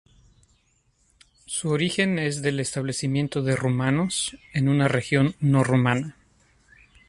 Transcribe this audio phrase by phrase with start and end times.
[1.45, 6.17] Su origen es del establecimiento de rumanos en una región no rumana.